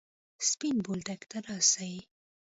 سپين 0.47 0.75
بولدک 0.85 1.21
ته 1.31 1.37
راسئ! 1.47 1.93